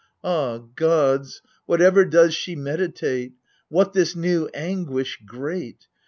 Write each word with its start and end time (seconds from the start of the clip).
Ah, 0.23 0.57
gods, 0.57 1.43
what 1.67 1.79
ever 1.79 2.03
does 2.05 2.33
she 2.33 2.55
meditate? 2.55 3.33
What 3.69 3.93
this 3.93 4.15
new 4.15 4.49
anguish 4.51 5.19
great 5.27 5.85